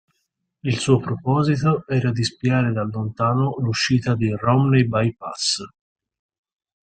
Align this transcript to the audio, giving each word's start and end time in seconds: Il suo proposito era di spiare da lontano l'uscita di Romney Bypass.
Il 0.63 0.79
suo 0.79 0.97
proposito 0.97 1.85
era 1.87 2.11
di 2.11 2.23
spiare 2.23 2.71
da 2.73 2.81
lontano 2.81 3.55
l'uscita 3.59 4.15
di 4.15 4.35
Romney 4.35 4.87
Bypass. 4.87 5.61